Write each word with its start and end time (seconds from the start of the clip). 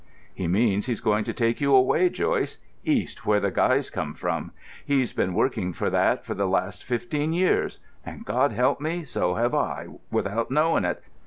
"He 0.33 0.47
means 0.47 0.87
he's 0.87 0.99
going 0.99 1.25
to 1.25 1.31
take 1.33 1.61
you 1.61 1.75
away, 1.75 2.09
Joyce—East, 2.09 3.23
where 3.23 3.39
the 3.39 3.51
guys 3.51 3.91
come 3.91 4.15
from. 4.15 4.49
He's 4.83 5.13
been 5.13 5.35
working 5.35 5.73
for 5.73 5.91
that 5.91 6.23
the 6.23 6.47
last 6.47 6.83
fifteen 6.83 7.33
years—and, 7.33 8.25
God 8.25 8.51
help 8.51 8.81
me!—so 8.81 9.35
have 9.35 9.53
I, 9.53 9.89
without 10.09 10.49
knowin' 10.49 10.85
it. 10.85 11.03